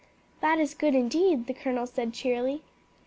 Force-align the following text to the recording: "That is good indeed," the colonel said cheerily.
"That 0.39 0.59
is 0.59 0.73
good 0.73 0.95
indeed," 0.95 1.45
the 1.45 1.53
colonel 1.53 1.85
said 1.85 2.11
cheerily. 2.11 2.63